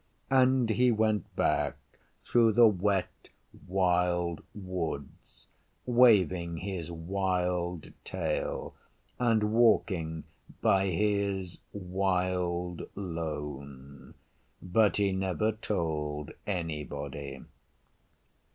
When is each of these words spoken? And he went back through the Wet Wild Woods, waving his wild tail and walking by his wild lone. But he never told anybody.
And 0.31 0.71
he 0.71 0.89
went 0.91 1.35
back 1.35 1.75
through 2.23 2.53
the 2.53 2.65
Wet 2.65 3.29
Wild 3.67 4.41
Woods, 4.55 5.45
waving 5.85 6.57
his 6.57 6.89
wild 6.89 7.93
tail 8.03 8.73
and 9.19 9.53
walking 9.53 10.23
by 10.59 10.87
his 10.87 11.59
wild 11.71 12.81
lone. 12.95 14.15
But 14.59 14.97
he 14.97 15.11
never 15.11 15.51
told 15.51 16.31
anybody. 16.47 17.43